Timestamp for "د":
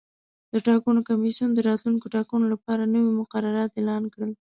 0.53-0.55, 1.53-1.59